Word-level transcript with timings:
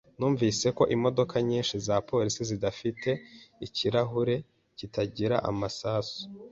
Numvise 0.17 0.67
ko 0.77 0.83
imodoka 0.95 1.35
nyinshi 1.49 1.75
za 1.87 1.95
polisi 2.09 2.41
zidafite 2.49 3.09
ikirahure 3.65 4.35
kitagira 4.77 5.37
amasasu. 5.49 6.19